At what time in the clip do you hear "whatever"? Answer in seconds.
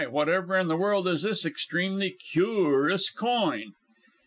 0.09-0.57